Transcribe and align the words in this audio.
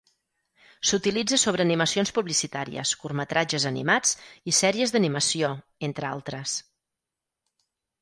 S'utilitza 0.91 1.37
sobre 1.41 1.65
animacions 1.65 2.13
publicitàries, 2.15 2.95
curtmetratges 3.03 3.69
animats 3.73 4.17
i 4.53 4.57
sèries 4.63 4.97
d'animació, 4.97 5.55
entre 5.93 6.13
altres. 6.17 6.61